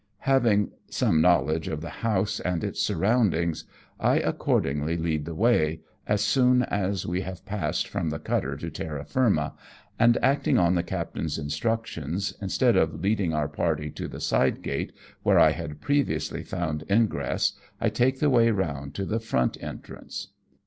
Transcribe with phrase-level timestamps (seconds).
[0.25, 3.65] Having some knowledge of the house and its sur roundings,
[3.99, 7.19] I accordingly lead the way, as soon as we JVi: MAKE A VISIT TO THE
[7.19, 7.21] SHORE.
[7.21, 9.53] i6i have passed from the cutter to terra firma,
[9.99, 14.91] and, acting on the captain's instructions, instead of leading our party to the side gate,
[15.21, 20.29] where I had previously found ingress, I take the way round to the front entrance.